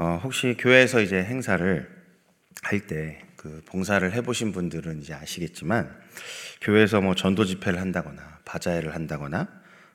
[0.00, 1.86] 어, 혹시 교회에서 이제 행사를
[2.62, 5.94] 할 때 그 봉사를 해보신 분들은 이제 아시겠지만
[6.60, 9.48] 교회에서 뭐 전도 집회를 한다거나 바자회를 한다거나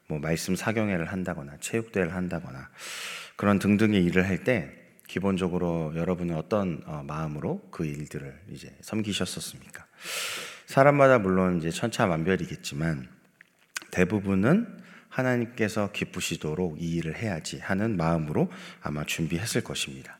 [0.07, 2.69] 뭐 말씀 사경회를 한다거나 체육대회를 한다거나
[3.35, 4.71] 그런 등등의 일을 할 때
[5.07, 9.85] 기본적으로 여러분은 어떤 어, 마음으로 그 일들을 이제 섬기셨었습니까?
[10.65, 13.07] 사람마다 물론 이제 천차만별이겠지만
[13.91, 14.84] 대부분은
[15.15, 20.17] 하나님께서 기쁘시도록 이 일을 해야지 하는 마음으로 아마 준비했을 것입니다.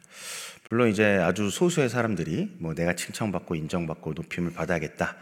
[0.70, 5.16] 물론 이제 아주 소수의 사람들이 뭐 내가 칭찬받고 인정받고 높임을 받아야겠다.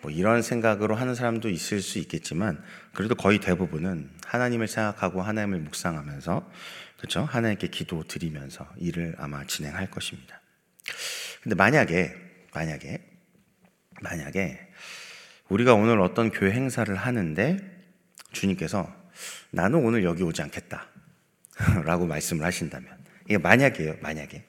[0.00, 2.62] 뭐 이런 생각으로 하는 사람도 있을 수 있겠지만
[2.94, 6.50] 그래도 거의 대부분은 하나님을 생각하고 하나님을 묵상하면서
[6.96, 7.24] 그렇죠?
[7.24, 10.40] 하나님께 기도 드리면서 일을 아마 진행할 것입니다.
[11.42, 12.14] 근데 만약에
[12.54, 12.98] 만약에
[14.00, 14.58] 만약에
[15.48, 17.58] 우리가 오늘 어떤 교회 행사를 하는데
[18.32, 18.97] 주님께서
[19.50, 20.86] 나는 오늘 여기 오지 않겠다.
[21.84, 22.88] 라고 말씀을 하신다면.
[23.24, 24.44] 이게 만약이에요, 만약에.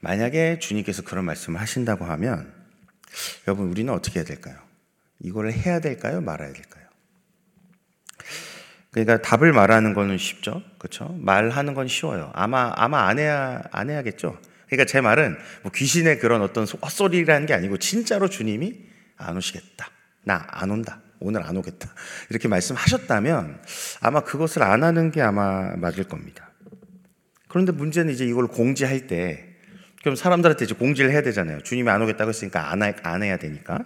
[0.00, 2.52] 만약에 주님께서 그런 말씀을 하신다고 하면,
[3.46, 4.56] 여러분, 우리는 어떻게 해야 될까요?
[5.20, 6.20] 이거를 해야 될까요?
[6.20, 6.84] 말아야 될까요?
[8.90, 10.62] 그러니까 답을 말하는 거는 쉽죠.
[10.78, 11.08] 그렇죠?
[11.20, 12.30] 말하는 건 쉬워요.
[12.34, 14.38] 아마, 아마 안 해야, 안 해야겠죠.
[14.66, 18.84] 그러니까 제 말은 뭐 귀신의 그런 어떤 헛소리라는 게 아니고 진짜로 주님이
[19.16, 19.90] 안 오시겠다.
[20.24, 21.00] 나 안 온다.
[21.20, 21.92] 오늘 안 오겠다.
[22.30, 23.62] 이렇게 말씀하셨다면
[24.00, 26.50] 아마 그것을 안 하는 게 아마 맞을 겁니다.
[27.48, 29.44] 그런데 문제는 이제 이걸 공지할 때
[30.02, 31.60] 그럼 사람들한테 이제 공지를 해야 되잖아요.
[31.62, 33.80] 주님이 안 오겠다고 했으니까 안, 안 해야 되니까.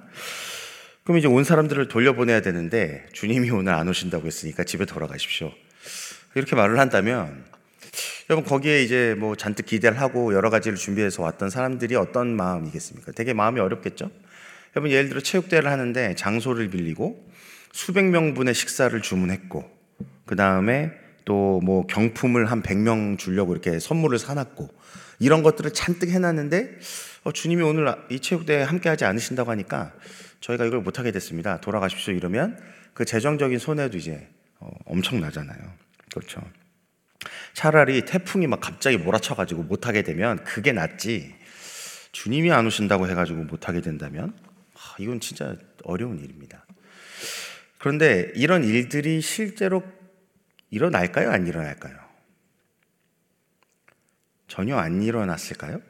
[1.05, 5.53] 그럼 이제 온 사람들을 돌려보내야 되는데 주님이 오늘 안 오신다고 했으니까 집에 돌아가십시오.
[6.35, 7.45] 이렇게 말을 한다면
[8.29, 13.13] 여러분 거기에 이제 뭐 잔뜩 기대를 하고 여러 가지를 준비해서 왔던 사람들이 어떤 마음이겠습니까?
[13.13, 14.11] 되게 마음이 어렵겠죠?
[14.77, 17.29] 여러분 예를 들어 체육대회를 하는데 장소를 빌리고
[17.73, 19.65] 수백 명분의 식사를 주문했고
[20.27, 20.93] 그 다음에
[21.25, 24.69] 또 뭐 경품을 한 100명 주려고 이렇게 선물을 사놨고
[25.19, 26.79] 이런 것들을 잔뜩 해놨는데
[27.25, 29.93] 어, 주님이 오늘 이 체육대회 함께하지 않으신다고 하니까
[30.41, 31.61] 저희가 이걸 못하게 됐습니다.
[31.61, 32.59] 돌아가십시오 이러면
[32.95, 34.29] 그 재정적인 손해도 이제
[34.59, 35.59] 어, 엄청나잖아요.
[36.15, 36.41] 그렇죠.
[37.53, 41.35] 차라리 태풍이 막 갑자기 몰아쳐가지고 못하게 되면 그게 낫지.
[42.13, 44.35] 주님이 안 오신다고 해가지고 못하게 된다면
[45.01, 46.65] 이건 진짜 어려운 일입니다.
[47.79, 49.83] 그런데 이런 일들이 실제로
[50.71, 51.31] 일어날까요?
[51.31, 51.97] 안 일어날까요?
[54.47, 55.81] 전혀 안 일어났을까요?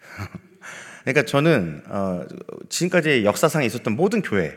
[1.04, 2.26] 그러니까 저는 어,
[2.68, 4.56] 지금까지 역사상에 있었던 모든 교회,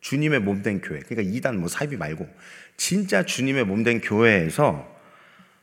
[0.00, 2.28] 주님의 몸된 교회, 그러니까 이단 뭐 사이비 말고
[2.76, 4.96] 진짜 주님의 몸된 교회에서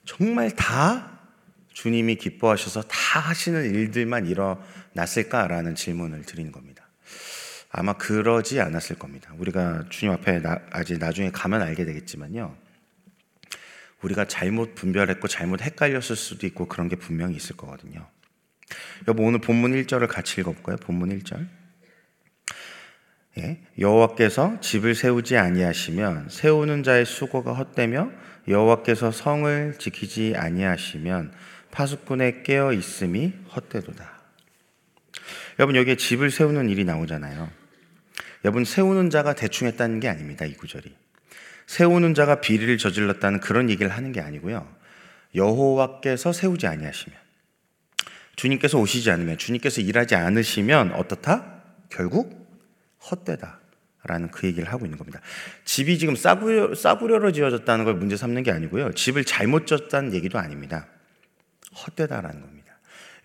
[0.06, 1.20] 정말 다
[1.74, 6.75] 주님이 기뻐하셔서 다 하시는 일들만 일어났을까라는 질문을 드리는 겁니다.
[7.78, 9.34] 아마 그러지 않았을 겁니다.
[9.38, 12.56] 우리가 주님 앞에 나, 아직 나중에 가면 알게 되겠지만요.
[14.02, 18.08] 우리가 잘못 분별했고 잘못 헷갈렸을 수도 있고 그런 게 분명히 있을 거거든요.
[19.10, 20.78] 여보 오늘 본문 1절을 같이 읽어볼까요?
[20.78, 21.48] 본문 1절.
[23.40, 28.10] 예, 여호와께서 집을 세우지 아니하시면 세우는 자의 수고가 헛되며
[28.48, 31.34] 여호와께서 성을 지키지 아니하시면
[31.72, 34.16] 파수꾼의 깨어 있음이 헛되도다.
[35.60, 37.65] 여러분 여기에 집을 세우는 일이 나오잖아요.
[38.46, 40.46] 여러분 세우는 자가 대충 했다는 게 아닙니다.
[40.46, 40.96] 이 구절이.
[41.66, 44.72] 세우는 자가 비리를 저질렀다는 그런 얘기를 하는 게 아니고요.
[45.34, 47.18] 여호와께서 세우지 아니하시면
[48.36, 51.64] 주님께서 오시지 않으면 주님께서 일하지 않으시면 어떻다?
[51.90, 52.48] 결국
[53.10, 53.62] 헛되다.
[54.04, 55.20] 라는 그 얘기를 하고 있는 겁니다.
[55.64, 58.92] 집이 지금 싸구려, 싸구려로 지어졌다는 걸 문제 삼는 게 아니고요.
[58.92, 60.86] 집을 잘못 졌다는 얘기도 아닙니다.
[61.76, 62.65] 헛되다라는 겁니다.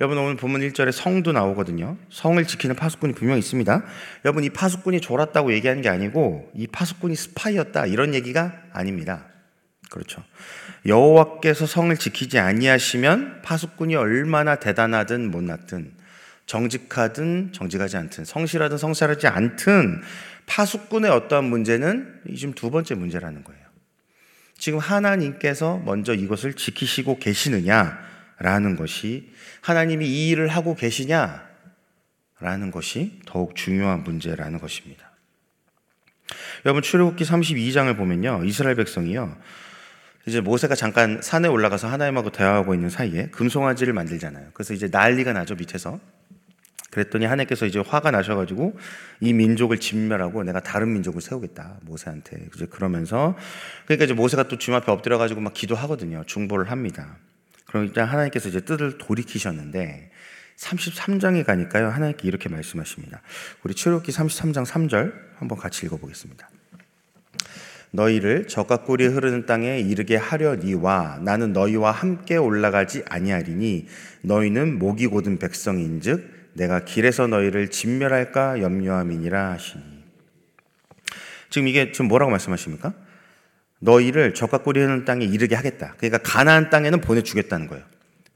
[0.00, 1.98] 여러분 오늘 본문 1절에 성도 나오거든요.
[2.08, 3.84] 성을 지키는 파수꾼이 분명 있습니다.
[4.24, 9.26] 여러분 이 파수꾼이 졸았다고 얘기하는 게 아니고 이 파수꾼이 스파이였다 이런 얘기가 아닙니다.
[9.90, 10.24] 그렇죠.
[10.86, 15.92] 여호와께서 성을 지키지 아니하시면 파수꾼이 얼마나 대단하든 못났든
[16.46, 20.00] 정직하든 정직하지 않든 성실하든 성실하지 않든
[20.46, 23.60] 파수꾼의 어떠한 문제는 지금 두 번째 문제라는 거예요.
[24.56, 29.28] 지금 하나님께서 먼저 이것을 지키시고 계시느냐라는 것이
[29.60, 31.48] 하나님이 이 일을 하고 계시냐?
[32.40, 35.10] 라는 것이 더욱 중요한 문제라는 것입니다.
[36.64, 38.44] 여러분, 출애굽기 32장을 보면요.
[38.44, 39.36] 이스라엘 백성이요.
[40.26, 44.50] 이제 모세가 잠깐 산에 올라가서 하나님하고 대화하고 있는 사이에 금송아지를 만들잖아요.
[44.54, 46.00] 그래서 이제 난리가 나죠, 밑에서.
[46.90, 48.78] 그랬더니 하나님께서 이제 화가 나셔가지고
[49.20, 53.36] 이 민족을 진멸하고 내가 다른 민족을 세우겠다 모세한테 이제 그러면서
[53.84, 57.16] 그러니까 이제 모세가 또 주님 앞에 엎드려가지고 막 기도하거든요 중보를 합니다.
[57.70, 60.10] 그럼 일단 하나님께서 이제 뜻을 돌이키셨는데
[60.56, 61.88] 33장에 가니까요.
[61.88, 63.22] 하나님께 이렇게 말씀하십니다.
[63.62, 66.50] 우리 출애굽기 33장 3절 한번 같이 읽어 보겠습니다.
[67.92, 73.86] 너희를 적과 꿀이 흐르는 땅에 이르게 하려니와 나는 너희와 함께 올라가지 아니하리니
[74.22, 79.84] 너희는 목이 고든 백성인즉 내가 길에서 너희를 진멸할까 염려함이니라 하시니
[81.50, 82.94] 지금 이게 지금 뭐라고 말씀하십니까?
[83.80, 85.94] 너희를 적과 꿀이 흐르는 땅에 이르게 하겠다.
[85.96, 87.84] 그러니까 가나안 땅에는 보내주겠다는 거예요.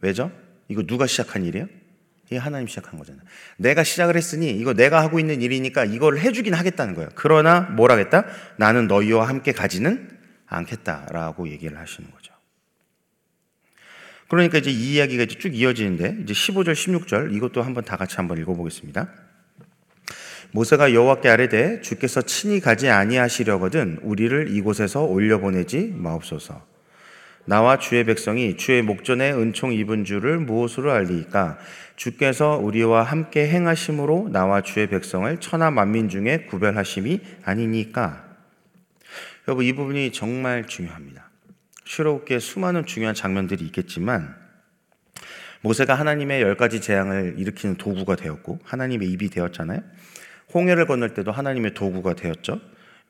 [0.01, 0.31] 왜죠?
[0.69, 1.67] 이거 누가 시작한 일이에요?
[2.27, 3.23] 이게 하나님 시작한 거잖아요.
[3.59, 7.11] 내가 시작을 했으니 이거 내가 하고 있는 일이니까 이걸 해주긴 하겠다는 거예요.
[7.15, 8.25] 그러나 뭘 하겠다?
[8.57, 10.09] 나는 너희와 함께 가지는
[10.47, 12.33] 않겠다라고 얘기를 하시는 거죠.
[14.29, 18.39] 그러니까 이제 이 이야기가 이제 쭉 이어지는데 이제 15절, 16절 이것도 한번 다 같이 한번
[18.39, 19.24] 읽어보겠습니다.
[20.55, 26.65] 모세가 여호와께 아뢰되 주께서 친히 가지 아니하시려거든 우리를 이곳에서 올려 보내지 마옵소서.
[27.45, 31.59] 나와 주의 백성이 주의 목전에 은총 입은 줄을 무엇으로 알리까?
[31.97, 38.25] 주께서 우리와 함께 행하심으로 나와 주의 백성을 천하 만민 중에 구별하심이 아니니까.
[39.49, 41.31] 여러분 이 부분이 정말 중요합니다.
[41.85, 44.37] 실롭게 수많은 중요한 장면들이 있겠지만
[45.63, 49.81] 모세가 하나님의 열 가지 재앙을 일으키는 도구가 되었고 하나님의 입이 되었잖아요.
[50.55, 52.61] 홍해를 건널 때도 하나님의 도구가 되었죠.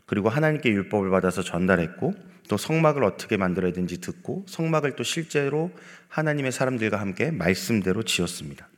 [0.06, 2.14] 그리고 하나님께 율법을 받아서 전달했고
[2.48, 5.70] 또 성막을 어떻게 만들어야 되는지 듣고 성막을 또 실제로
[6.08, 8.68] 하나님의 사람들과 함께 말씀대로 지었습니다.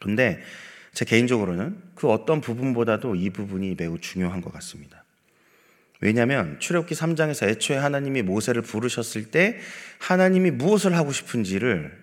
[0.00, 0.40] 근데
[0.94, 5.04] 제 개인적으로는 그 어떤 부분보다도 이 부분이 매우 중요한 것 같습니다.
[6.00, 9.60] 왜냐하면 출애굽기 3장에서 애초에 하나님이 모세를 부르셨을 때
[9.98, 12.02] 하나님이 무엇을 하고 싶은지를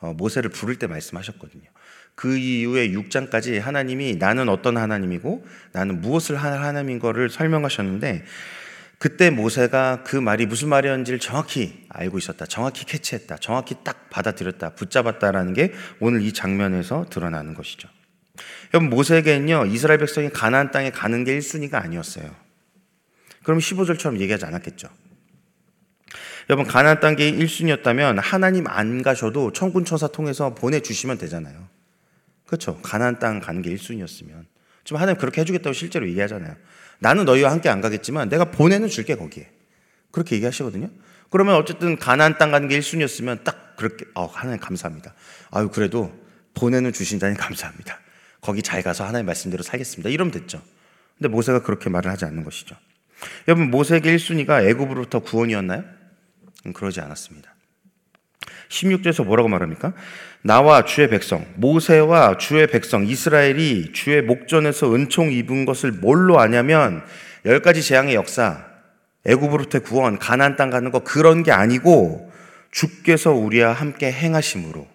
[0.00, 1.64] 어, 모세를 부를 때 말씀하셨거든요.
[2.18, 8.24] 그 이후에 6장까지 하나님이 나는 어떤 하나님이고 나는 무엇을 할 하나님인 거를 설명하셨는데
[8.98, 12.44] 그때 모세가 그 말이 무슨 말이었는지를 정확히 알고 있었다.
[12.46, 13.36] 정확히 캐치했다.
[13.36, 14.70] 정확히 딱 받아들였다.
[14.70, 17.88] 붙잡았다라는 게 오늘 이 장면에서 드러나는 것이죠.
[18.74, 19.66] 여러분 모세에게는요.
[19.66, 22.34] 이스라엘 백성이 가나안 땅에 가는 게 1순위가 아니었어요.
[23.44, 24.88] 그럼 15절처럼 얘기하지 않았겠죠.
[26.50, 31.67] 여러분 가나안 땅이 1순위였다면 하나님 안 가셔도 천군 천사 통해서 보내 주시면 되잖아요.
[32.48, 32.80] 그렇죠.
[32.80, 34.46] 가나안 땅 가는 게 1순위였으면
[34.82, 36.56] 지금 하나님 그렇게 해주겠다고 실제로 얘기하잖아요.
[36.98, 39.50] 나는 너희와 함께 안 가겠지만 내가 보내는 줄게 거기에.
[40.10, 40.88] 그렇게 얘기하시거든요.
[41.28, 45.14] 그러면 어쨌든 가나안 땅 가는 게 1순위였으면 딱 그렇게 어, 하나님 감사합니다.
[45.50, 46.10] 아유 그래도
[46.54, 48.00] 보내는 주신다니 감사합니다.
[48.40, 50.08] 거기 잘 가서 하나님 말씀대로 살겠습니다.
[50.08, 50.62] 이러면 됐죠.
[51.18, 52.74] 근데 모세가 그렇게 말을 하지 않는 것이죠.
[53.46, 55.84] 여러분 모세에게 1순위가 애굽으로부터 구원이었나요?
[56.64, 57.54] 음, 그러지 않았습니다.
[58.68, 59.92] 16절에서 뭐라고 말합니까?
[60.42, 67.02] 나와 주의 백성, 모세와 주의 백성, 이스라엘이 주의 목전에서 은총 입은 것을 뭘로 아냐면
[67.44, 68.64] 열 가지 재앙의 역사,
[69.26, 72.30] 애굽으로부터 구원, 가나안 땅 가는 거 그런 게 아니고
[72.70, 74.86] 주께서 우리와 함께 행하심으로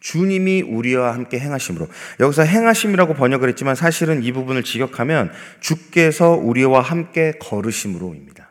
[0.00, 1.88] 주님이 우리와 함께 행하심으로
[2.20, 8.43] 여기서 행하심이라고 번역을 했지만 사실은 이 부분을 직역하면 주께서 우리와 함께 걸으심으로입니다.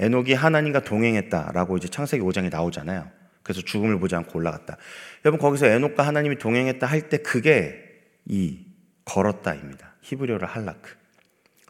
[0.00, 3.08] 에녹이 하나님과 동행했다라고 이제 창세기 5장에 나오잖아요.
[3.42, 4.76] 그래서 죽음을 보지 않고 올라갔다.
[5.24, 7.84] 여러분 거기서 에녹과 하나님이 동행했다 할 때 그게
[8.24, 8.64] 이
[9.04, 9.94] 걸었다입니다.
[10.02, 10.94] 히브리어로 할라크.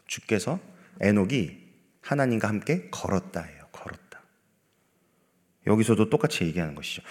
[0.07, 0.59] 주께서
[1.01, 1.57] 에녹이
[2.01, 3.67] 하나님과 함께 걸었다예요.
[3.71, 4.21] 걸었다.
[5.67, 7.01] 여기서도 똑같이 얘기하는 것이죠.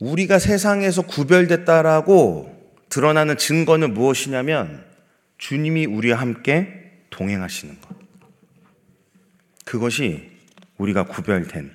[0.00, 4.84] 우리가 세상에서 구별됐다라고 드러나는 증거는 무엇이냐면
[5.38, 8.03] 주님이 우리와 함께 동행하시는 것.
[9.64, 10.30] 그것이
[10.78, 11.72] 우리가 구별된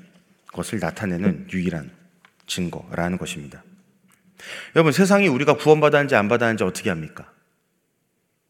[0.54, 1.92] 것을 나타내는 유일한
[2.48, 3.64] 증거라는 것입니다.
[4.76, 7.32] 여러분, 세상이 우리가 구원받았는지 안 받았는지 어떻게 합니까?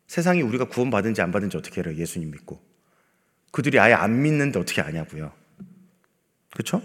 [0.07, 1.95] 세상이 우리가 구원받은지 안 받은지 어떻게 알아요?
[1.95, 2.61] 예수님 믿고.
[3.51, 5.31] 그들이 아예 안 믿는데 어떻게 아냐고요.
[6.51, 6.81] 그렇죠?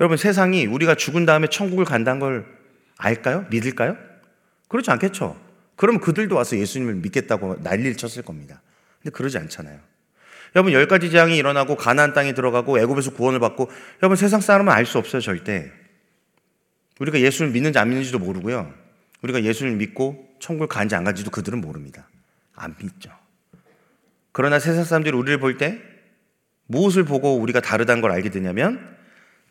[0.00, 2.46] 여러분, 세상이 우리가 죽은 다음에 천국을 간다는 걸
[2.96, 3.46] 알까요?
[3.50, 3.96] 믿을까요?
[4.68, 5.40] 그렇지 않겠죠.
[5.76, 8.62] 그럼 그들도 와서 예수님을 믿겠다고 난리를 쳤을 겁니다.
[9.02, 9.80] 근데 그러지 않잖아요.
[10.54, 13.70] 여러분 열 가지 재앙이 일어나고 가나안 땅에 들어가고 애굽에서 구원을 받고
[14.02, 15.70] 여러분 세상 사람은 알 수 없어요 절대.
[17.00, 18.72] 우리가 예수를 믿는지 안 믿는지도 모르고요.
[19.22, 22.08] 우리가 예수를 믿고 천국을 간지 안 간지도 그들은 모릅니다.
[22.54, 23.10] 안 믿죠.
[24.32, 25.80] 그러나 세상 사람들이 우리를 볼 때
[26.66, 28.96] 무엇을 보고 우리가 다르다는 걸 알게 되냐면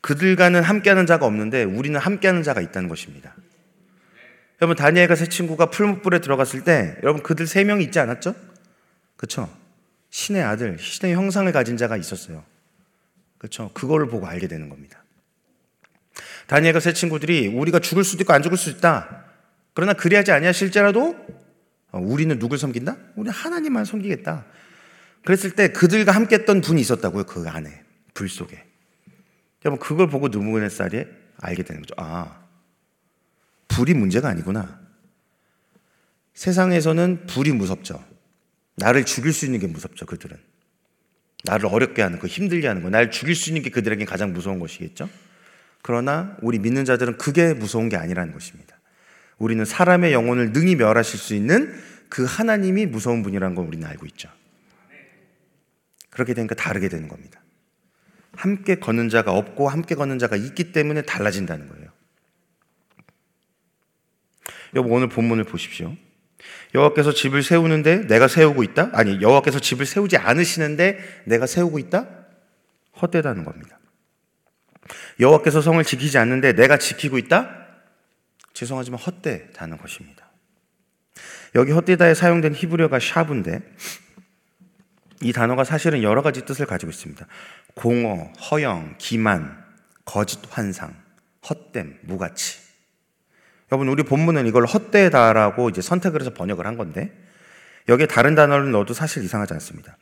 [0.02, 3.36] 그들과는 함께하는 자가 없는데 우리는 함께하는 자가 있다는 것입니다.
[4.62, 8.36] 여러분 다니엘과 세 친구가 풀무불에 들어갔을 때 여러분 그들 세 명이 있지 않았죠?
[9.18, 9.50] 그렇죠?
[10.14, 12.44] 신의 아들, 신의 형상을 가진 자가 있었어요.
[13.40, 13.72] 그렇죠?
[13.74, 15.04] 그거를 보고 알게 되는 겁니다.
[16.46, 19.26] 다니엘과 세 친구들이 우리가 죽을 수도 있고 안 죽을 수 있다.
[19.74, 21.18] 그러나 그리하지 아니하 실제라도
[21.92, 22.96] 어, 우리는 누굴 섬긴다?
[23.16, 24.46] 우리 하나님만 섬기겠다.
[25.26, 27.24] 그랬을 때 그들과 함께 했던 분이 있었다고요.
[27.24, 28.64] 그 안에 불 속에.
[29.66, 31.08] 여러분 그걸 보고 누무네살이
[31.42, 31.96] 알게 되는 거죠.
[31.98, 32.40] 아
[33.68, 34.80] 불이 문제가 아니구나.
[36.36, 38.13] 세상에서는 불이 무섭죠.
[38.76, 40.38] 나를 죽일 수 있는 게 무섭죠, 그들은.
[41.46, 44.60] 나를 어렵게 하는 거, 힘들게 하는 거, 날 죽일 수 있는 게 그들에게 가장 무서운
[44.60, 45.10] 것이겠죠?
[45.82, 48.80] 그러나 우리 믿는 자들은 그게 무서운 게 아니라는 것입니다.
[49.38, 51.74] 우리는 사람의 영혼을 능히 멸하실 수 있는
[52.10, 54.30] 그 하나님이 무서운 분이라는 걸 우리는 알고 있죠.
[56.10, 57.42] 그렇게 되니까 다르게 되는 겁니다.
[58.36, 61.90] 함께 걷는 자가 없고 함께 걷는 자가 있기 때문에 달라진다는 거예요.
[64.76, 65.96] 여러분 오늘 본문을 보십시오.
[66.76, 68.90] 여호와께서 집을 세우는데 내가 세우고 있다?
[68.94, 72.08] 아니 여호와께서 집을 세우지 않으시는데 내가 세우고 있다?
[73.02, 73.80] 헛되다는 겁니다.
[75.20, 77.64] 여호와께서 성을 지키지 않는데 내가 지키고 있다?
[78.54, 80.30] 죄송하지만 헛되다는 것입니다.
[81.56, 83.62] 여기 헛되다에 사용된 히브리어가 샤브인데
[85.22, 87.26] 이 단어가 사실은 여러 가지 뜻을 가지고 있습니다.
[87.76, 89.64] 공허, 허영, 기만,
[90.06, 90.96] 거짓 환상,
[91.48, 92.63] 헛됨, 무가치.
[93.74, 97.12] 여러분, 우리 본문은 이걸 헛되다라고 이제 선택을 해서 번역을 한 건데,
[97.90, 99.98] 여기에 다른 단어를 넣어도 사실 이상하지 않습니다.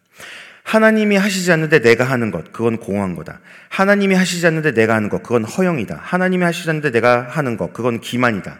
[0.64, 3.40] 하나님이 하시지 않는데 내가 하는 것, 그건 공허한 거다.
[3.70, 5.96] 하나님이 하시지 않는데 내가 하는 것, 그건 허영이다.
[5.96, 8.60] 하나님이 하시지 않는데 내가 하는 것, 그건 기만이다.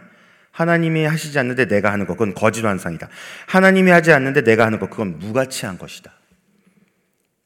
[0.52, 3.10] 하나님이 하시지 않는데 내가 하는 것, 그건 거짓 환상이다.
[3.48, 6.14] 하나님이 하지 않는데 내가 하는 것, 그건 무가치한 것이다.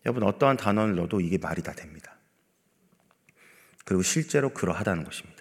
[0.06, 2.16] 여러분, 어떠한 단어를 넣어도 이게 말이 다 됩니다.
[3.86, 5.35] 그리고 실제로 그러하다는 것입니다.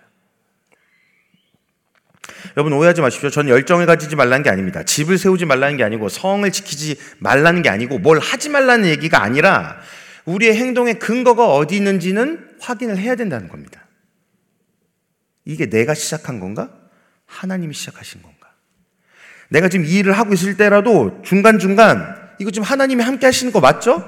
[2.56, 3.30] 여러분 오해하지 마십시오.
[3.30, 4.82] 전 열정을 가지지 말라는 게 아닙니다.
[4.82, 9.78] 집을 세우지 말라는 게 아니고 성을 지키지 말라는 게 아니고 뭘 하지 말라는 얘기가 아니라
[10.24, 13.86] 우리의 행동의 근거가 어디 있는지는 확인을 해야 된다는 겁니다.
[15.44, 16.70] 이게 내가 시작한 건가?
[17.26, 18.52] 하나님이 시작하신 건가?
[19.48, 24.02] 내가 지금 이 일을 하고 있을 때라도 중간중간 이거 지금 하나님이 함께 하시는 거 맞죠?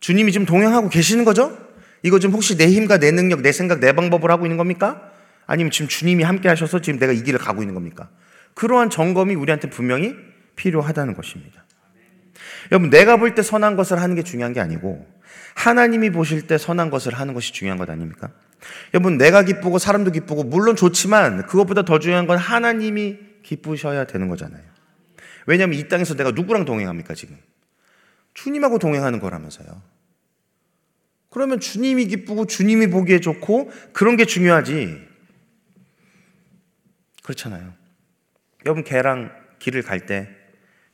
[0.00, 1.56] 주님이 지금 동행하고 계시는 거죠?
[2.02, 5.05] 이거 지금 혹시 내 힘과 내 능력, 내 생각, 내 방법을 하고 있는 겁니까?
[5.46, 8.10] 아니면 지금 주님이 함께 하셔서 지금 내가 이 길을 가고 있는 겁니까?
[8.54, 10.14] 그러한 점검이 우리한테 분명히
[10.56, 11.64] 필요하다는 것입니다.
[12.72, 15.06] 여러분, 내가 볼 때 선한 것을 하는 게 중요한 게 아니고
[15.54, 18.30] 하나님이 보실 때 선한 것을 하는 것이 중요한 것 아닙니까?
[18.94, 24.62] 여러분, 내가 기쁘고 사람도 기쁘고 물론 좋지만 그것보다 더 중요한 건 하나님이 기쁘셔야 되는 거잖아요.
[25.46, 27.36] 왜냐하면 이 땅에서 내가 누구랑 동행합니까, 지금?
[28.34, 29.82] 주님하고 동행하는 거라면서요.
[31.30, 35.05] 그러면 주님이 기쁘고 주님이 보기에 좋고 그런 게 중요하지.
[37.26, 37.72] 그렇잖아요.
[38.64, 40.28] 여러분 개랑 길을 갈 때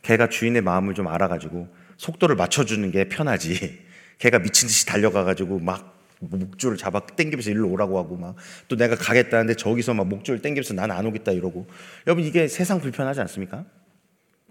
[0.02, 3.84] 개가 주인의 마음을 좀 알아가지고 속도를 맞춰주는 게 편하지.
[4.18, 8.36] 개가 미친 듯이 달려가가지고 막 목줄을 잡아 땡기면서 일로 오라고 하고 막
[8.68, 11.66] 또 내가 가겠다는데 저기서 막 목줄을 땡기면서 난 안 오겠다 이러고
[12.06, 13.64] 여러분 이게 세상 불편하지 않습니까?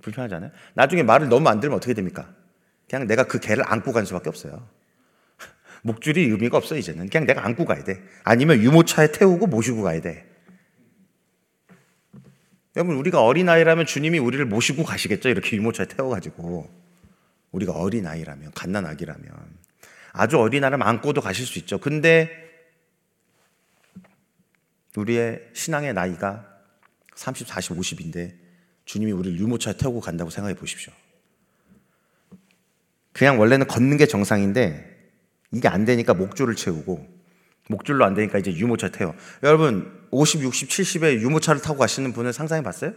[0.02, 0.52] 불편하지 않아요?
[0.74, 2.34] 나중에 말을 너무 안 들으면 어떻게 됩니까?
[2.90, 4.68] 그냥 내가 그 개를 안고 갈 수밖에 없어요.
[5.84, 8.02] 목줄이 의미가 없어 이제는 그냥 내가 안고 가야 돼.
[8.24, 10.31] 아니면 유모차에 태우고 모시고 가야 돼.
[12.76, 15.30] 여러분 우리가 어린아이라면 주님이 우리를 모시고 가시겠죠.
[15.30, 16.70] 이렇게 유모차에 태워가지고
[17.52, 19.30] 우리가 어린아이라면 갓난아기라면
[20.14, 21.80] 아주 어린아이라면 안고도 가실 수 있죠.
[21.80, 22.30] 근데
[24.96, 26.48] 우리의 신앙의 나이가
[27.16, 28.36] 30, 40, 50인데
[28.86, 30.94] 주님이 우리를 유모차에 태우고 간다고 생각해 보십시오.
[33.14, 35.12] 그냥 원래는 걷는 게 정상인데
[35.52, 37.21] 이게 안 되니까 목줄을 채우고
[37.68, 39.16] 목줄로 안 되니까 이제 유모차 태워.
[39.44, 42.94] 여러분 50, 60, 70에 유모차를 타고 가시는 분을 상상해 봤어요?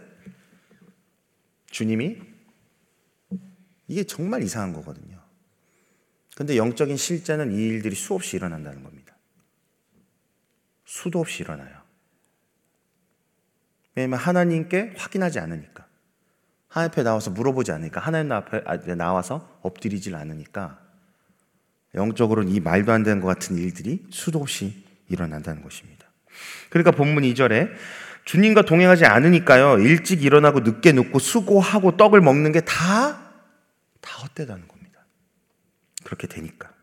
[1.71, 2.17] 주님이
[3.87, 5.19] 이게 정말 이상한 거거든요.
[6.35, 9.15] 근데 영적인 실제는 이 일들이 수없이 일어난다는 겁니다.
[10.83, 11.85] 수도 없이 일어나요.
[13.95, 15.87] 왜냐하면 하나님께 확인하지 않으니까.
[16.67, 18.01] 하나님 앞에 나와서 물어보지 않으니까.
[18.01, 20.84] 하나님 앞에 아, 나와서 엎드리질 않으니까.
[21.95, 26.05] 영적으로는 이 말도 안 되는 것 같은 일들이 수도 없이 일어난다는 것입니다.
[26.69, 27.69] 그러니까 본문 2절에
[28.25, 29.79] 주님과 동행하지 않으니까요.
[29.79, 33.19] 일찍 일어나고 늦게 눕고 수고하고 떡을 먹는 게 다,
[34.01, 35.05] 다 헛되다는 겁니다.
[36.03, 36.75] 그렇게 되니까.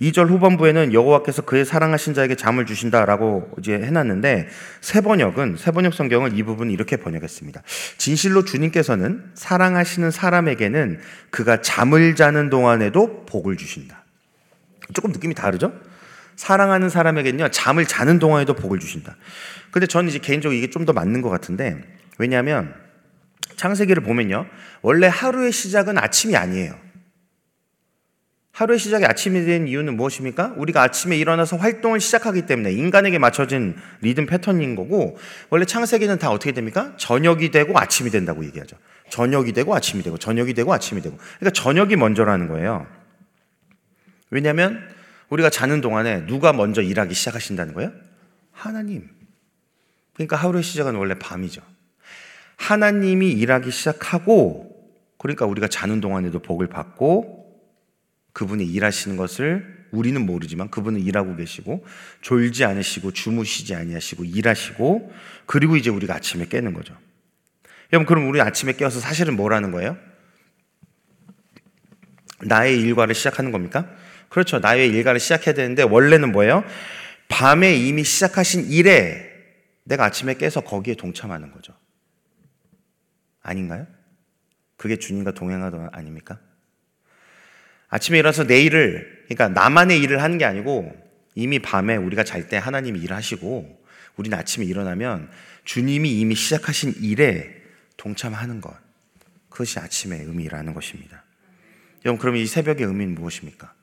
[0.00, 4.48] 2절 후반부에는 여호와께서 그의 사랑하신 자에게 잠을 주신다라고 이제 해놨는데
[4.80, 7.62] 세 번역은 세 번역 성경을 이 부분 이렇게 번역했습니다.
[7.96, 14.05] 진실로 주님께서는 사랑하시는 사람에게는 그가 잠을 자는 동안에도 복을 주신다.
[14.94, 15.72] 조금 느낌이 다르죠?
[16.36, 19.16] 사랑하는 사람에게는요, 잠을 자는 동안에도 복을 주신다.
[19.70, 21.82] 근데 저는 이제 개인적으로 이게 좀 더 맞는 것 같은데,
[22.18, 22.74] 왜냐하면
[23.56, 24.46] 창세기를 보면요,
[24.82, 26.74] 원래 하루의 시작은 아침이 아니에요.
[28.52, 30.54] 하루의 시작이 아침이 된 이유는 무엇입니까?
[30.56, 35.18] 우리가 아침에 일어나서 활동을 시작하기 때문에 인간에게 맞춰진 리듬 패턴인 거고,
[35.50, 36.94] 원래 창세기는 다 어떻게 됩니까?
[36.96, 38.76] 저녁이 되고 아침이 된다고 얘기하죠.
[39.10, 41.18] 저녁이 되고 아침이 되고, 저녁이 되고 아침이 되고.
[41.38, 42.86] 그러니까 저녁이 먼저라는 거예요.
[44.30, 44.88] 왜냐하면
[45.28, 47.92] 우리가 자는 동안에 누가 먼저 일하기 시작하신다는 거예요?
[48.52, 49.08] 하나님.
[50.14, 51.62] 그러니까 하루의 시작은 원래 밤이죠.
[52.56, 54.72] 하나님이 일하기 시작하고,
[55.18, 57.46] 그러니까 우리가 자는 동안에도 복을 받고,
[58.32, 61.86] 그분이 일하시는 것을 우리는 모르지만 그분은 일하고 계시고
[62.20, 65.12] 졸지 않으시고 주무시지 아니하시고 일하시고
[65.46, 66.94] 그리고 이제 우리가 아침에 깨는 거죠.
[67.94, 69.96] 여러분 그럼 우리 아침에 깨어서 사실은 뭐라는 거예요?
[72.42, 73.88] 나의 일과를 시작하는 겁니까?
[74.36, 74.58] 그렇죠.
[74.58, 76.62] 나의 일과를 시작해야 되는데 원래는 뭐예요?
[77.28, 79.32] 밤에 이미 시작하신 일에
[79.84, 81.72] 내가 아침에 깨서 거기에 동참하는 거죠.
[83.42, 83.86] 아닌가요?
[84.76, 86.38] 그게 주님과 동행하던 아닙니까?
[87.88, 90.94] 아침에 일어나서 내 일을, 그러니까 나만의 일을 하는 게 아니고
[91.34, 93.84] 이미 밤에 우리가 잘 때 하나님이 일하시고
[94.16, 95.30] 우리는 아침에 일어나면
[95.64, 97.62] 주님이 이미 시작하신 일에
[97.96, 98.76] 동참하는 것.
[99.48, 101.24] 그것이 아침의 의미라는 것입니다.
[102.04, 103.74] 여러분, 그럼 이 새벽의 의미는 무엇입니까?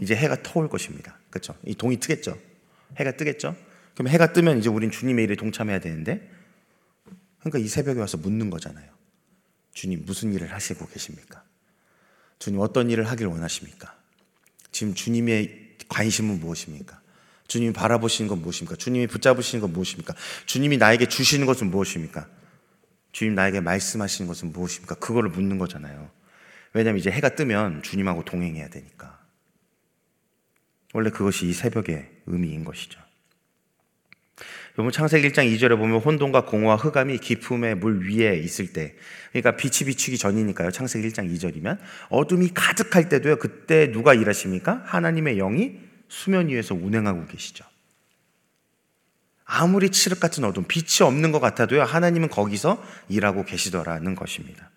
[0.00, 1.18] 이제 해가 터올 것입니다.
[1.30, 1.56] 그렇죠?
[1.64, 2.38] 이 동이 트겠죠?
[2.96, 3.56] 해가 뜨겠죠?
[3.94, 6.30] 그럼 해가 뜨면 이제 우린 주님의 일에 동참해야 되는데
[7.40, 8.90] 그러니까 이 새벽에 와서 묻는 거잖아요.
[9.72, 11.42] 주님 무슨 일을 하시고 계십니까?
[12.38, 13.94] 주님 어떤 일을 하길 원하십니까?
[14.72, 17.00] 지금 주님의 관심은 무엇입니까?
[17.46, 18.76] 주님이 바라보시는 건 무엇입니까?
[18.76, 20.14] 주님이 붙잡으시는 건 무엇입니까?
[20.46, 22.28] 주님이 나에게 주시는 것은 무엇입니까?
[23.12, 24.96] 주님 나에게 말씀하시는 것은 무엇입니까?
[24.96, 26.10] 그거를 묻는 거잖아요.
[26.72, 29.15] 왜냐하면 이제 해가 뜨면 주님하고 동행해야 되니까.
[30.96, 32.98] 원래 그것이 이 새벽의 의미인 것이죠.
[34.78, 38.94] 여러분 창세기 1장 2절에 보면 혼돈과 공허와 흑암이 깊음의 물 위에 있을 때
[39.30, 40.70] 그러니까 빛이 비추기 전이니까요.
[40.70, 43.36] 창세기 1장 2절이면 어둠이 가득할 때도요.
[43.36, 44.84] 그때 누가 일하십니까?
[44.86, 47.66] 하나님의 영이 수면 위에서 운행하고 계시죠.
[49.44, 51.82] 아무리 칠흑 같은 어둠, 빛이 없는 것 같아도요.
[51.82, 54.70] 하나님은 거기서 일하고 계시더라는 것입니다.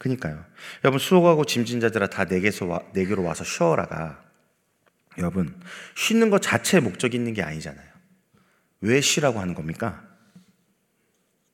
[0.00, 0.44] 그러니까요.
[0.82, 4.27] 여러분 수고하고 짐진 자들아 다 내게서 와, 내게로 와서 쉬어라가
[5.18, 5.54] 여러분
[5.96, 7.86] 쉬는 것 자체에 목적이 있는 게 아니잖아요.
[8.80, 10.02] 왜 쉬라고 하는 겁니까?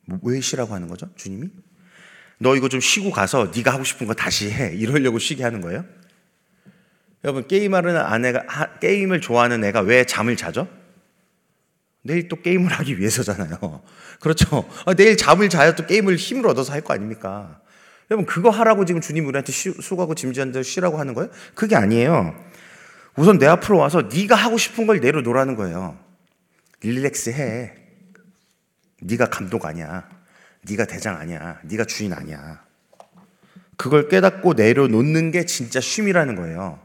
[0.07, 1.09] 뭐, 왜 쉬라고 하는 거죠?
[1.17, 1.51] 주님이?
[2.39, 4.75] 너 이거 좀 쉬고 가서 네가 하고 싶은 거 다시 해.
[4.75, 5.85] 이러려고 쉬게 하는 거예요?
[7.25, 10.69] 여러분 게임하는 아내가 게임을 좋아하는 애가 왜 잠을 자죠?
[12.03, 13.83] 내일 또 게임을 하기 위해서잖아요.
[14.21, 14.69] 그렇죠?
[14.85, 17.63] 아, 내일 잠을 자야 또 게임을 힘을 얻어서 할 거 아닙니까?
[18.11, 21.31] 여러분 그거 하라고 지금 주님 우리한테 수고하고 짐지한테 쉬라고 하는 거예요?
[21.55, 22.39] 그게 아니에요.
[23.17, 25.97] 우선 내 앞으로 와서 네가 하고 싶은 걸 내려놓으라는 거예요.
[26.81, 27.73] 릴렉스 해.
[29.01, 30.09] 네가 감독 아니야.
[30.69, 31.59] 네가 대장 아니야.
[31.63, 32.63] 네가 주인 아니야.
[33.77, 36.79] 그걸 깨닫고 내려놓는 게 진짜 쉼이라는 거예요.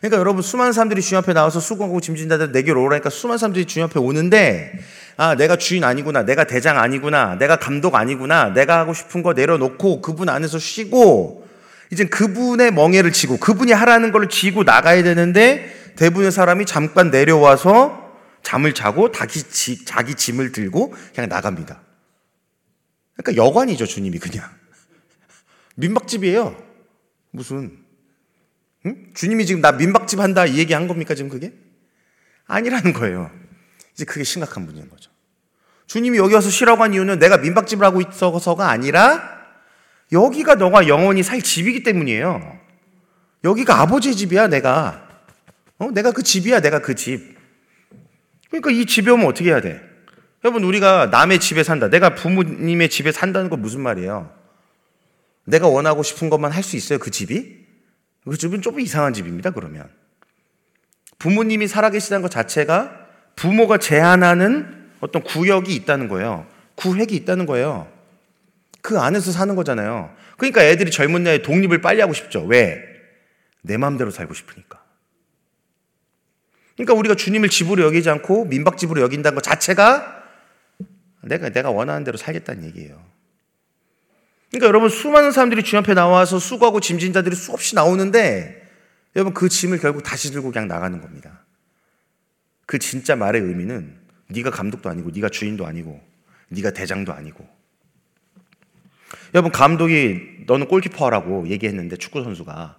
[0.00, 3.98] 그러니까 여러분 수많은 사람들이 주님 앞에 나와서 수고하고 짐진다들 내게로 오라니까 수많은 사람들이 주님 앞에
[3.98, 4.78] 오는데
[5.16, 10.02] 아 내가 주인 아니구나 내가 대장 아니구나 내가 감독 아니구나 내가 하고 싶은 거 내려놓고
[10.02, 11.45] 그분 안에서 쉬고
[11.92, 18.06] 이제 그분의 멍해를 치고 그분이 하라는 걸 쥐고 나가야 되는데 대부분의 사람이 잠깐 내려와서
[18.42, 19.42] 잠을 자고 자기,
[19.84, 21.80] 자기 짐을 들고 그냥 나갑니다.
[23.16, 24.48] 그러니까 여관이죠, 주님이 그냥.
[25.76, 26.56] 민박집이에요.
[27.30, 27.78] 무슨.
[28.84, 29.12] 응?
[29.14, 31.52] 주님이 지금 나 민박집 한다 이 얘기 한 겁니까, 지금 그게?
[32.46, 33.30] 아니라는 거예요.
[33.94, 35.10] 이제 그게 심각한 문제인 거죠.
[35.86, 39.35] 주님이 여기 와서 쉬라고 한 이유는 내가 민박집을 하고 있어서가 아니라
[40.12, 42.58] 여기가 너가 영원히 살 집이기 때문이에요.
[43.44, 45.06] 여기가 아버지의 집이야, 내가.
[45.78, 45.90] 어?
[45.90, 47.36] 내가 그 집이야, 내가 그 집.
[48.50, 49.80] 그러니까 이 집에 오면 어떻게 해야 돼?
[50.44, 51.90] 여러분, 우리가 남의 집에 산다.
[51.90, 54.32] 내가 부모님의 집에 산다는 건 무슨 말이에요?
[55.44, 57.66] 내가 원하고 싶은 것만 할 수 있어요, 그 집이?
[58.24, 59.88] 그 집은 좀 이상한 집입니다, 그러면.
[61.18, 66.46] 부모님이 살아계시다는 것 자체가 부모가 제한하는 어떤 구역이 있다는 거예요.
[66.76, 67.88] 구획이 있다는 거예요.
[68.86, 70.14] 그 안에서 사는 거잖아요.
[70.36, 72.44] 그러니까 애들이 젊은 나이에 독립을 빨리 하고 싶죠.
[72.44, 72.84] 왜?
[73.62, 74.80] 내 마음대로 살고 싶으니까.
[76.76, 80.22] 그러니까 우리가 주님을 집으로 여기지 않고 민박집으로 여긴다는 것 자체가
[81.24, 83.04] 내가, 내가 원하는 대로 살겠다는 얘기예요.
[84.52, 88.70] 그러니까 여러분 수많은 사람들이 주님 앞에 나와서 수고하고 짐진 자들이 수없이 나오는데
[89.16, 91.40] 여러분 그 짐을 결국 다시 들고 그냥 나가는 겁니다.
[92.66, 96.00] 그 진짜 말의 의미는 네가 감독도 아니고 네가 주인도 아니고
[96.50, 97.55] 네가 대장도 아니고
[99.34, 102.76] 여러분 감독이 너는 골키퍼 하라고 얘기했는데 축구 선수가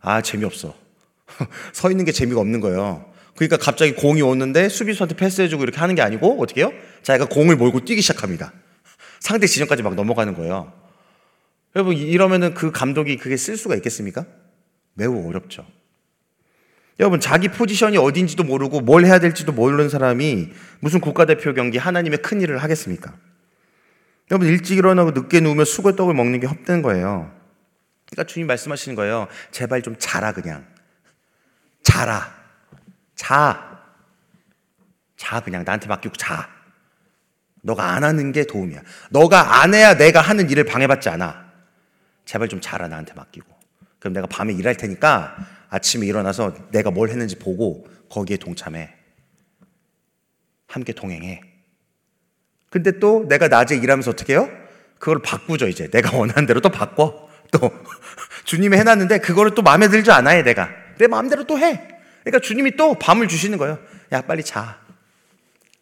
[0.00, 0.74] 아 재미없어
[1.72, 3.12] 서 있는 게 재미가 없는 거예요.
[3.36, 6.72] 그러니까 갑자기 공이 오는데 수비수한테 패스해주고 이렇게 하는 게 아니고 어떻게 해요?
[7.02, 8.52] 자기가 공을 몰고 뛰기 시작합니다.
[9.20, 10.72] 상대 지점까지 막 넘어가는 거예요.
[11.74, 14.26] 여러분 이러면은 그 감독이 그게 쓸 수가 있겠습니까?
[14.94, 15.66] 매우 어렵죠.
[17.00, 22.40] 여러분 자기 포지션이 어딘지도 모르고 뭘 해야 될지도 모르는 사람이 무슨 국가대표 경기 하나님의 큰
[22.40, 23.16] 일을 하겠습니까?
[24.30, 27.32] 여러분 일찍 일어나고 늦게 누우면 수고떡을 먹는 게 헛된 거예요.
[28.06, 29.28] 그러니까 주님 말씀하시는 거예요.
[29.50, 30.66] 제발 좀 자라 그냥.
[31.82, 32.32] 자라.
[33.14, 33.82] 자.
[35.16, 36.48] 자, 그냥 나한테 맡기고 자.
[37.62, 38.82] 너가 안 하는 게 도움이야.
[39.10, 41.44] 너가 안 해야 내가 하는 일을 방해받지 않아.
[42.24, 43.46] 제발 좀 자라, 나한테 맡기고.
[43.98, 45.36] 그럼 내가 밤에 일할 테니까
[45.70, 48.94] 아침에 일어나서 내가 뭘 했는지 보고 거기에 동참해.
[50.66, 51.40] 함께 동행해.
[52.74, 54.50] 근데 또 내가 낮에 일하면서 어떻게 해요?
[54.98, 55.88] 그걸 바꾸죠, 이제.
[55.88, 57.30] 내가 원하는 대로 또 바꿔.
[57.52, 57.70] 또
[58.42, 60.68] 주님이 해놨는데 그거를 또 마음에 들지 않아요, 내가.
[60.98, 61.86] 내 마음대로 또 해.
[62.24, 63.78] 그러니까 주님이 또 밤을 주시는 거예요.
[64.10, 64.80] 야, 빨리 자.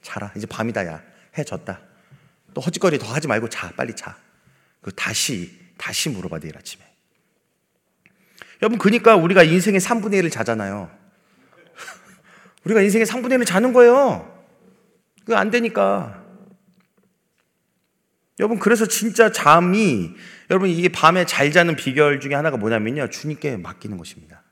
[0.02, 0.33] 자라.
[0.37, 1.02] 이제 밤이다, 야.
[1.38, 1.81] 해 졌다.
[2.52, 3.72] 또 허짓거리 더 하지 말고 자.
[3.74, 4.14] 빨리 자.
[4.83, 6.85] 그 다시, 다시 물어봐, 내일 아침에.
[8.61, 10.90] 여러분, 그러니까 우리가 인생의 3분의 1을 자잖아요.
[12.64, 14.31] 우리가 인생의 3분의 1을 자는 거예요.
[15.24, 16.22] 그거 안 되니까.
[18.38, 20.14] 여러분, 그래서 진짜 잠이,
[20.51, 23.09] 여러분, 이게 밤에 잘 자는 비결 중에 하나가 뭐냐면요.
[23.09, 24.42] 주님께 맡기는 것입니다.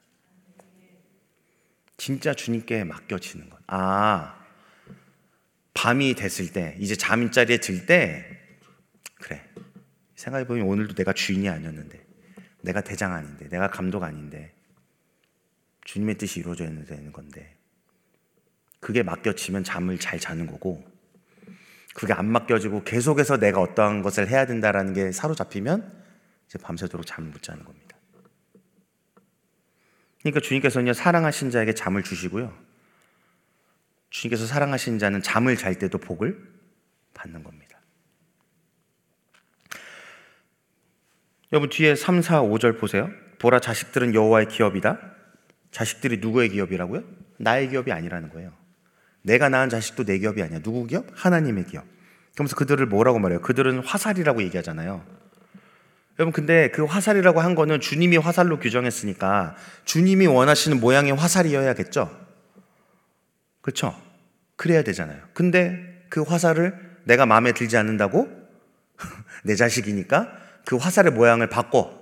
[1.96, 3.58] 진짜 주님께 맡겨지는 것.
[3.66, 4.38] 아,
[5.74, 8.26] 밤이 됐을 때, 이제 잠자리에 들 때,
[9.16, 9.42] 그래.
[10.14, 12.04] 생각해 보면 오늘도 내가 주인이 아니었는데,
[12.62, 14.54] 내가 대장 아닌데, 내가 감독 아닌데,
[15.84, 17.56] 주님의 뜻이 이루어져야 되는 건데,
[18.80, 20.89] 그게 맡겨지면 잠을 잘 자는 거고,
[21.94, 26.00] 그게 안 맡겨지고 계속해서 내가 어떠한 것을 해야 된다라는 게 사로잡히면
[26.46, 27.96] 이제 밤새도록 잠을 못 자는 겁니다.
[30.20, 32.52] 그러니까 주님께서는 사랑하신 자에게 잠을 주시고요.
[34.10, 36.38] 주님께서 사랑하신 자는 잠을 잘 때도 복을
[37.14, 37.80] 받는 겁니다.
[41.52, 43.10] 여러분 뒤에 3, 4, 5절 보세요.
[43.38, 45.00] 보라 자식들은 여호와의 기업이다.
[45.70, 47.02] 자식들이 누구의 기업이라고요?
[47.38, 48.59] 나의 기업이 아니라는 거예요.
[49.22, 50.60] 내가 낳은 자식도 내 기업이 아니야.
[50.60, 51.06] 누구 기업?
[51.14, 51.84] 하나님의 기업.
[52.34, 53.40] 그러면서 그들을 뭐라고 말해요?
[53.40, 55.04] 그들은 화살이라고 얘기하잖아요.
[56.18, 62.10] 여러분, 근데 그 화살이라고 한 거는 주님이 화살로 규정했으니까 주님이 원하시는 모양의 화살이어야겠죠?
[63.62, 63.94] 그렇죠?
[64.56, 65.18] 그래야 되잖아요.
[65.32, 68.28] 근데 그 화살을 내가 마음에 들지 않는다고?
[69.44, 70.30] 내 자식이니까
[70.66, 71.98] 그 화살의 모양을 바꿔.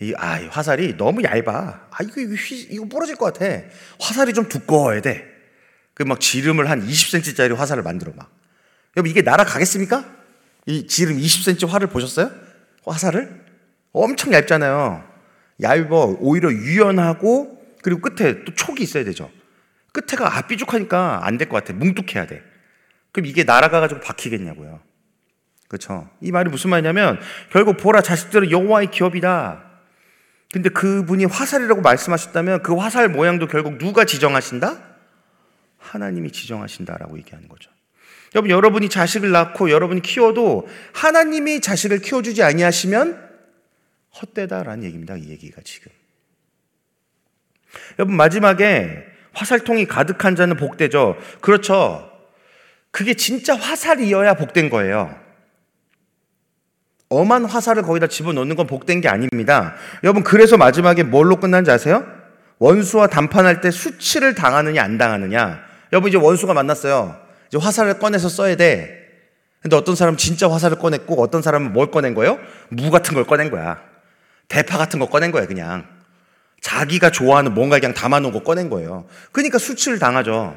[0.00, 1.88] 이, 아, 이 화살이 너무 얇아.
[1.90, 3.62] 아, 이거, 이거, 휘, 이거 부러질 것 같아.
[4.00, 5.29] 화살이 좀 두꺼워야 돼.
[6.00, 8.30] 그 막 지름을 한 20cm짜리 화살을 만들어 막.
[8.96, 10.04] 여러분 이게 날아가겠습니까?
[10.64, 12.30] 이 지름 20cm 활을 보셨어요?
[12.86, 13.44] 화살을?
[13.92, 15.04] 엄청 얇잖아요.
[15.60, 16.16] 얇어.
[16.20, 19.30] 오히려 유연하고 그리고 끝에 또 촉이 있어야 되죠.
[19.92, 21.74] 끝에가 아 삐죽하니까 안 될 것 같아.
[21.74, 22.42] 뭉툭해야 돼.
[23.12, 24.80] 그럼 이게 날아가가지고 박히겠냐고요.
[25.68, 26.08] 그렇죠?
[26.22, 27.20] 이 말이 무슨 말이냐면
[27.52, 29.64] 결국 보라 자식들은 여호와의 기업이다.
[30.52, 34.89] 근데 그분이 화살이라고 말씀하셨다면 그 화살 모양도 결국 누가 지정하신다?
[35.80, 37.70] 하나님이 지정하신다라고 얘기하는 거죠.
[38.34, 43.30] 여러분, 여러분이 자식을 낳고 여러분이 키워도 하나님이 자식을 키워주지 아니하시면
[44.20, 45.16] 헛되다라는 얘기입니다.
[45.16, 45.90] 이 얘기가 지금.
[47.98, 51.16] 여러분, 마지막에 화살통이 가득한 자는 복되죠.
[51.40, 52.08] 그렇죠.
[52.92, 55.18] 그게 진짜 화살이어야 복된 거예요.
[57.08, 59.74] 엄한 화살을 거기다 집어넣는 건 복된 게 아닙니다.
[60.04, 62.06] 여러분, 그래서 마지막에 뭘로 끝난지 아세요?
[62.58, 65.69] 원수와 담판할 때 수치를 당하느냐, 안 당하느냐.
[65.92, 67.20] 여러분 이제 원수가 만났어요.
[67.48, 69.00] 이제 화살을 꺼내서 써야 돼.
[69.60, 72.38] 근데 어떤 사람은 진짜 화살을 꺼냈고 어떤 사람은 뭘 꺼낸 거예요?
[72.70, 73.82] 무 같은 걸 꺼낸 거야.
[74.48, 75.86] 대파 같은 거 꺼낸 거야, 그냥.
[76.60, 79.06] 자기가 좋아하는 뭔가 그냥 담아놓은 거 꺼낸 거예요.
[79.32, 80.56] 그러니까 수치를 당하죠.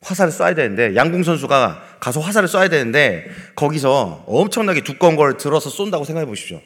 [0.00, 6.04] 화살을 쏴야 되는데, 양궁 선수가 가서 화살을 쏴야 되는데, 거기서 엄청나게 두꺼운 걸 들어서 쏜다고
[6.04, 6.60] 생각해 보십시오.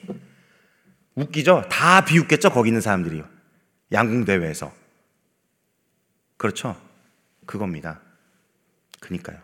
[1.15, 1.65] 웃기죠?
[1.71, 2.51] 다 비웃겠죠?
[2.51, 3.23] 거기 있는 사람들이.
[3.93, 4.73] 양궁 대회에서.
[6.37, 6.77] 그렇죠?
[7.47, 8.01] 그겁니다.
[9.01, 9.39] 그니까요.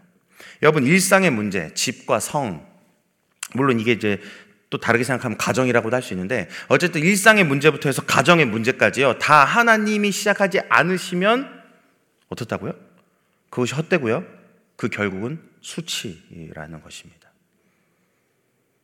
[0.62, 2.66] 여러분, 일상의 문제, 집과 성,
[3.54, 4.20] 물론 이게 이제
[4.70, 10.12] 또 다르게 생각하면 가정이라고도 할 수 있는데, 어쨌든 일상의 문제부터 해서 가정의 문제까지요, 다 하나님이
[10.12, 11.62] 시작하지 않으시면
[12.28, 12.74] 어떻다고요?
[13.50, 14.24] 그것이 헛되고요.
[14.76, 17.32] 그 결국은 수치라는 것입니다.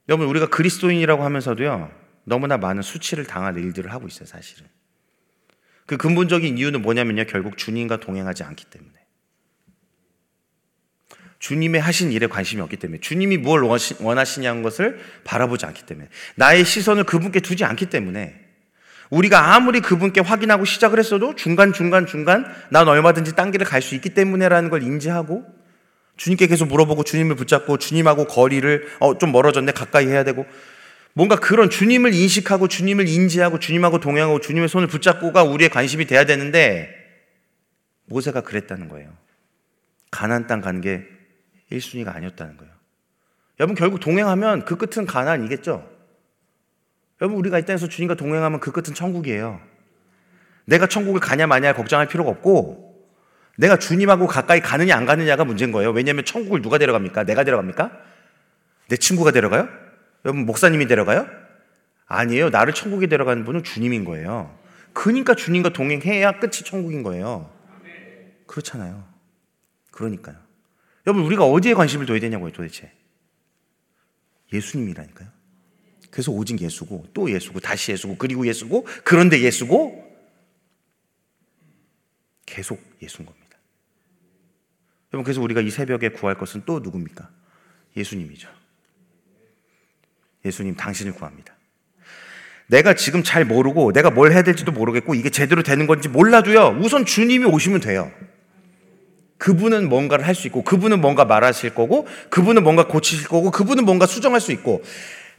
[0.08, 1.90] 여러분, 우리가 그리스도인이라고 하면서도요,
[2.24, 4.66] 너무나 많은 수치를 당할 일들을 하고 있어요, 사실은.
[5.86, 9.03] 그 근본적인 이유는 뭐냐면요, 결국 주님과 동행하지 않기 때문에.
[11.44, 13.60] 주님의 하신 일에 관심이 없기 때문에 주님이 뭘
[14.00, 18.34] 원하시냐는 것을 바라보지 않기 때문에 나의 시선을 그분께 두지 않기 때문에
[19.10, 23.94] 우리가 아무리 그분께 확인하고 시작을 했어도 중간 중간 중간 난 얼마든지 딴 길을 갈 수
[23.94, 25.44] 있기 때문에라는 걸 인지하고
[26.16, 30.46] 주님께 계속 물어보고 주님을 붙잡고 주님하고 거리를 어, 좀 멀어졌네 가까이 해야 되고
[31.12, 36.88] 뭔가 그런 주님을 인식하고 주님을 인지하고 주님하고 동행하고 주님의 손을 붙잡고가 우리의 관심이 돼야 되는데
[38.06, 39.10] 모세가 그랬다는 거예요.
[40.10, 41.13] 가난 땅 가는 게
[41.72, 42.72] 1순위가 아니었다는 거예요.
[43.60, 45.88] 여러분 결국 동행하면 그 끝은 가난이겠죠?
[47.20, 49.60] 여러분 우리가 이 땅에서 주님과 동행하면 그 끝은 천국이에요.
[50.66, 52.84] 내가 천국을 가냐 마냐 걱정할 필요가 없고
[53.56, 55.90] 내가 주님하고 가까이 가느냐 안 가느냐가 문제인 거예요.
[55.90, 57.24] 왜냐하면 천국을 누가 데려갑니까?
[57.24, 57.92] 내가 데려갑니까?
[58.88, 59.68] 내 친구가 데려가요?
[60.24, 61.26] 여러분 목사님이 데려가요?
[62.06, 62.50] 아니에요.
[62.50, 64.58] 나를 천국에 데려가는 분은 주님인 거예요.
[64.92, 67.50] 그러니까 주님과 동행해야 끝이 천국인 거예요.
[68.46, 69.04] 그렇잖아요.
[69.90, 70.43] 그러니까요.
[71.06, 72.90] 여러분, 우리가 어디에 관심을 둬야 되냐고요, 도대체.
[74.52, 75.28] 예수님이라니까요.
[76.10, 80.02] 그래서 오직 예수고, 또 예수고, 다시 예수고, 그리고 예수고, 그런데 예수고,
[82.46, 83.58] 계속 예수인 겁니다.
[85.12, 87.28] 여러분, 그래서 우리가 이 새벽에 구할 것은 또 누굽니까?
[87.96, 88.48] 예수님이죠.
[90.44, 91.54] 예수님, 당신을 구합니다.
[92.66, 96.78] 내가 지금 잘 모르고 내가 뭘 해야 될지도 모르겠고 이게 제대로 되는 건지 몰라도요.
[96.80, 98.10] 우선 주님이 오시면 돼요.
[99.38, 104.06] 그분은 뭔가를 할 수 있고 그분은 뭔가 말하실 거고 그분은 뭔가 고치실 거고 그분은 뭔가
[104.06, 104.82] 수정할 수 있고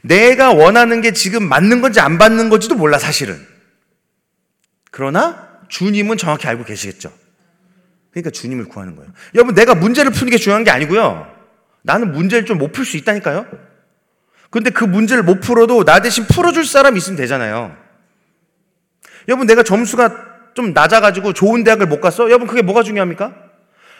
[0.02, 3.36] 내가 원하는 게 지금 맞는 건지 안 맞는 건지도 몰라 사실은.
[4.90, 7.12] 그러나 주님은 정확히 알고 계시겠죠.
[8.12, 9.10] 그러니까 주님을 구하는 거예요.
[9.34, 11.26] 여러분 내가 문제를 푸는 게 중요한 게 아니고요.
[11.82, 13.46] 나는 문제를 좀 못 풀 수 있다니까요.
[14.50, 17.76] 근데 그 문제를 못 풀어도 나 대신 풀어줄 사람 있으면 되잖아요.
[19.28, 22.24] 여러분, 내가 점수가 좀 낮아가지고 좋은 대학을 못 갔어?
[22.24, 23.34] 여러분, 그게 뭐가 중요합니까?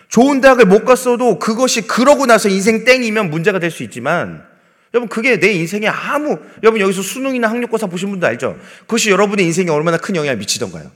[0.08, 4.44] 좋은 대학을 못 갔어도 그것이 그러고 나서 인생 땡이면 문제가 될 수 있지만,
[4.94, 8.56] 여러분, 그게 내 인생에 아무, 여러분, 여기서 수능이나 학력고사 보신 분도 알죠?
[8.82, 10.90] 그것이 여러분의 인생에 얼마나 큰 영향을 미치던가요?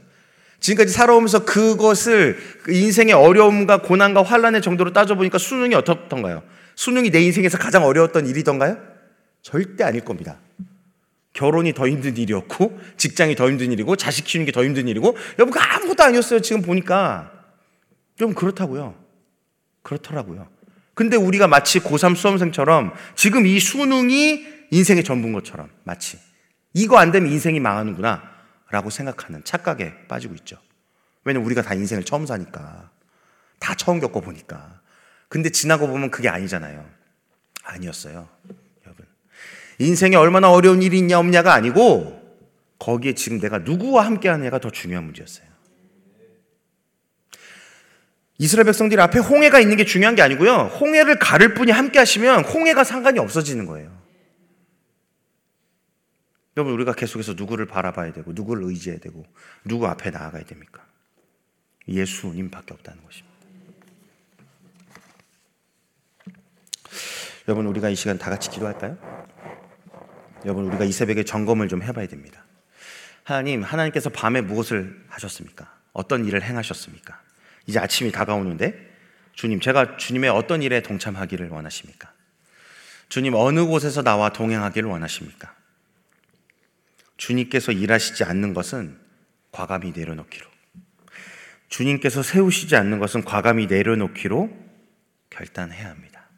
[0.61, 6.42] 지금까지 살아오면서 그것을 그 인생의 어려움과 고난과 환란의 정도로 따져보니까 수능이 어떻던가요?
[6.77, 8.79] 수능이 내 인생에서 가장 어려웠던 일이던가요?
[9.42, 10.38] 절대 아닐 겁니다.
[11.33, 15.53] 결혼이 더 힘든 일이었고, 직장이 더 힘든 일이고, 자식 키우는 게 더 힘든 일이고, 여러분,
[15.53, 16.40] 그 아무것도 아니었어요.
[16.40, 17.33] 지금 보니까.
[18.16, 18.99] 좀 그렇다고요.
[19.83, 20.49] 그렇더라고요.
[20.95, 26.19] 근데 우리가 마치 고3 수험생처럼 지금 이 수능이 인생의 전부인 것처럼 마치
[26.75, 28.23] 이거 안 되면 인생이 망하는구나
[28.71, 30.59] 라고 생각하는 착각에 빠지고 있죠.
[31.25, 32.90] 왜냐면 우리가 다 인생을 처음 사니까.
[33.59, 34.81] 다 처음 겪어보니까.
[35.29, 36.85] 근데 지나고 보면 그게 아니잖아요.
[37.64, 38.29] 아니었어요.
[39.79, 42.21] 인생에 얼마나 어려운 일이 있냐 없냐가 아니고
[42.79, 45.49] 거기에 지금 내가 누구와 함께 하느냐가 더 중요한 문제였어요.
[48.40, 50.70] 이스라엘 백성들 앞에 홍해가 있는 게 중요한 게 아니고요.
[50.81, 53.94] 홍해를 가를 뿐이 함께 하시면 홍해가 상관이 없어지는 거예요.
[56.57, 59.26] 여러분 우리가 계속해서 누구를 바라봐야 되고 누구를 의지해야 되고
[59.66, 60.87] 누구 앞에 나아가야 됩니까?
[61.87, 63.37] 예수님밖에 없다는 것입니다.
[67.46, 68.96] 여러분 우리가 이 시간 다 같이 기도할까요?
[70.46, 72.46] 여러분 우리가 이 새벽에 점검을 좀 해봐야 됩니다.
[73.22, 75.79] 하나님, 하나님께서 밤에 무엇을 하셨습니까?
[75.92, 77.20] 어떤 일을 행하셨습니까?
[77.70, 78.90] 이제 아침이 다가오는데
[79.33, 82.12] 주님, 제가 주님의 어떤 일에 동참하기를 원하십니까?
[83.09, 85.54] 주님, 어느 곳에서 나와 동행하기를 원하십니까?
[87.16, 88.98] 주님께서 일하시지 않는 것은
[89.52, 90.46] 과감히 내려놓기로.
[91.68, 94.50] 주님께서 세우시지 않는 것은 과감히 내려놓기로
[95.30, 96.28] 결단해야 합니다.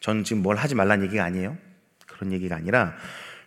[0.00, 1.58] 저는 지금 뭘 하지 말라는 얘기가 아니에요.
[2.06, 2.96] 그런 얘기가 아니라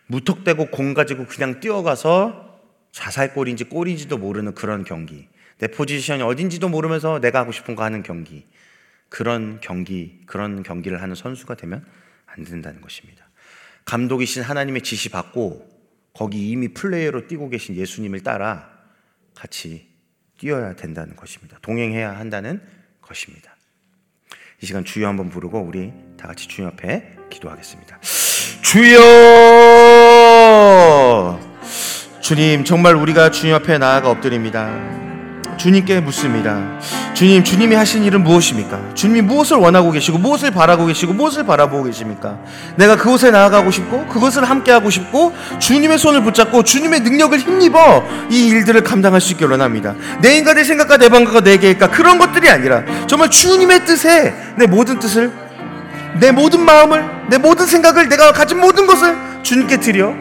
[0.06, 2.60] 무턱대고 공 가지고 그냥 뛰어가서
[2.92, 5.28] 자살골인지 골인지도 모르는 그런 경기.
[5.58, 8.46] 내 포지션이 어딘지도 모르면서 내가 하고 싶은 거 하는 경기.
[9.08, 11.84] 그런 경기, 그런 경기를 하는 선수가 되면
[12.26, 13.26] 안 된다는 것입니다.
[13.84, 15.68] 감독이신 하나님의 지시 받고
[16.12, 18.68] 거기 이미 플레이어로 뛰고 계신 예수님을 따라
[19.34, 19.88] 같이
[20.38, 21.58] 뛰어야 된다는 것입니다.
[21.62, 22.60] 동행해야 한다는
[23.00, 23.54] 것입니다.
[24.60, 28.00] 이 시간 주여 한번 부르고 우리 다 같이 주님 앞에 기도하겠습니다.
[28.62, 29.00] 주여
[32.20, 35.05] 주님 정말 우리가 주님 앞에 나아가 엎드립니다
[35.56, 36.78] 주님께 묻습니다
[37.14, 38.94] 주님 주님이 하신 일은 무엇입니까?
[38.94, 42.36] 주님이 무엇을 원하고 계시고 무엇을 바라고 계시고 무엇을 바라보고 계십니까?
[42.76, 48.82] 내가 그곳에 나아가고 싶고 그것을 함께하고 싶고 주님의 손을 붙잡고 주님의 능력을 힘입어 이 일들을
[48.82, 53.30] 감당할 수 있기를 원합니다 내 인간의 생각과 내 방법과 내 계획과 그런 것들이 아니라 정말
[53.30, 55.46] 주님의 뜻에 내 모든 뜻을
[56.20, 60.14] 내 모든 마음을, 내 모든 생각을, 내가 가진 모든 것을 주님께 드려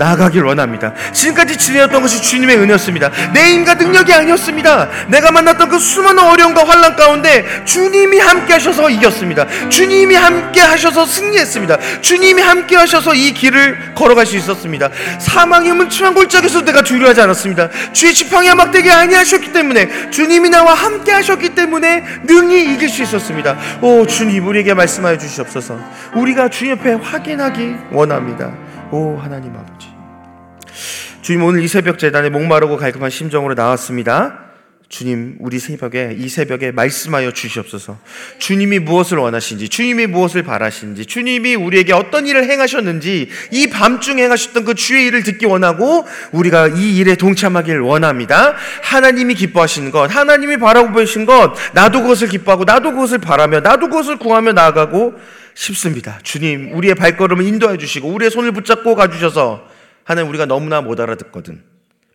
[0.00, 0.94] 나아가길 원합니다.
[1.12, 3.10] 지금까지 지내었던 것이 주님의 은혜였습니다.
[3.34, 4.88] 내 힘과 능력이 아니었습니다.
[5.08, 9.46] 내가 만났던 그 수많은 어려움과 환란 가운데 주님이 함께 하셔서 이겼습니다.
[9.68, 12.00] 주님이 함께 하셔서 승리했습니다.
[12.00, 14.88] 주님이 함께 하셔서 이 길을 걸어갈 수 있었습니다.
[15.18, 17.68] 사망의 문침한 골짜기에서 내가 두려워하지 않았습니다.
[17.92, 23.54] 주의 지팡이와 막대기 아니하셨기 때문에 주님이 나와 함께 하셨기 때문에 능히 이길 수 있었습니다.
[23.82, 25.78] 오 주님 우리에게 말씀하여 주시옵소서.
[26.14, 28.50] 우리가 주님 옆에 확인하기 원합니다.
[28.90, 29.89] 오 하나님 아버지.
[31.30, 34.46] 주님 오늘 이 새벽 재단에 목마르고 갈급한 심정으로 나왔습니다.
[34.88, 38.00] 주님, 우리 새벽에, 이 새벽에 말씀하여 주시옵소서.
[38.40, 44.74] 주님이 무엇을 원하신지, 주님이 무엇을 바라시는지, 주님이 우리에게 어떤 일을 행하셨는지, 이 밤중 행하셨던 그
[44.74, 48.56] 주의 일을 듣기 원하고, 우리가 이 일에 동참하길 원합니다.
[48.82, 54.16] 하나님이 기뻐하시는 것, 하나님이 바라고 보신 것, 나도 그것을 기뻐하고, 나도 그것을 바라며, 나도 그것을
[54.16, 55.14] 구하며 나아가고
[55.54, 56.18] 싶습니다.
[56.24, 59.69] 주님, 우리의 발걸음을 인도해 주시고, 우리의 손을 붙잡고 가주셔서,
[60.10, 61.62] 하는 우리가 너무나 못 알아듣거든.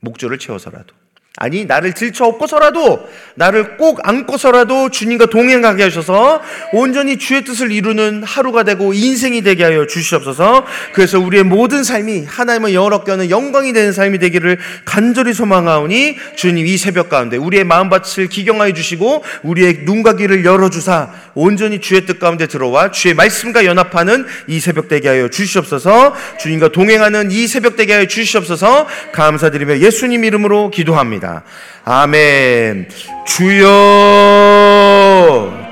[0.02, 0.94] 목줄을 채워서라도.
[1.38, 8.94] 아니, 나를 들쳐업고서라도, 나를 꼭 안고서라도 주님과 동행하게 하셔서 온전히 주의 뜻을 이루는 하루가 되고
[8.94, 10.66] 인생이 되게 하여 주시옵소서.
[10.94, 16.78] 그래서 우리의 모든 삶이 하나님을 영원롭게 하는 영광이 되는 삶이 되기를 간절히 소망하오니 주님 이
[16.78, 22.92] 새벽 가운데 우리의 마음밭을 기경하여 주시고 우리의 눈과 귀를 열어주사 온전히 주의 뜻 가운데 들어와
[22.92, 26.16] 주의 말씀과 연합하는 이 새벽 되게 하여 주시옵소서.
[26.40, 28.88] 주님과 동행하는 이 새벽 되게 하여 주시옵소서.
[29.12, 31.25] 감사드리며 예수님 이름으로 기도합니다.
[31.26, 31.44] 기도합니다.
[31.84, 32.88] 아멘.
[33.26, 33.72] 주여,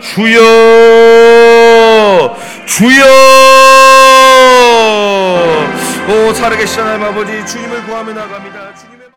[0.01, 0.37] 주여,
[2.65, 3.05] 주여.
[6.09, 8.92] 오, 살아계신 하나님 아버지, 주님을 구하며 나갑니다.